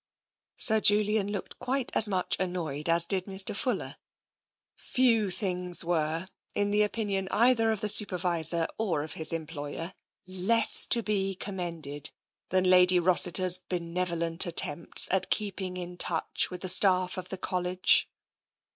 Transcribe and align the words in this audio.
Sir 0.57 0.79
Julian 0.79 1.31
looked 1.31 1.59
quite 1.59 1.91
as 1.95 2.07
much 2.07 2.35
annoyed 2.39 2.89
as 2.89 3.05
did 3.05 3.25
Mr. 3.25 3.55
Fuller." 3.55 3.97
Few 4.75 5.29
things 5.29 5.83
were, 5.85 6.27
in 6.55 6.71
the 6.71 6.81
opinion 6.81 7.27
either 7.29 7.69
of 7.71 7.81
the 7.81 7.87
Super 7.87 8.17
visor 8.17 8.65
or 8.79 9.03
of 9.03 9.13
his 9.13 9.31
employer, 9.31 9.93
less 10.25 10.87
to 10.87 11.03
be 11.03 11.35
commended 11.35 12.09
than 12.49 12.63
Lady 12.67 12.97
Rossiter's 12.97 13.59
benevolent 13.59 14.47
attempts 14.47 15.07
at 15.11 15.29
keeping 15.29 15.77
in 15.77 15.97
touch 15.97 16.49
with 16.49 16.61
the 16.61 16.67
staff 16.67 17.15
of 17.19 17.29
the 17.29 17.37
College. 17.37 18.09